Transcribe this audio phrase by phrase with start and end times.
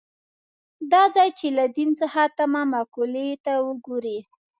[0.91, 4.17] دا ځای چې له دین څخه تمه مقولې ته وګوري.